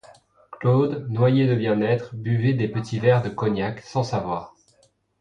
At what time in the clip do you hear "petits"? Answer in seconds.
2.67-2.97